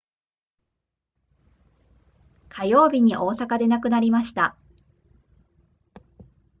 [2.49, 4.57] 火曜日に大阪で亡くなりました